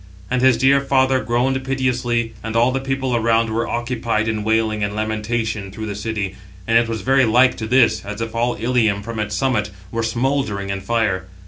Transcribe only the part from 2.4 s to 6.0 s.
and all the people around were occupied in wailing and lamentation through the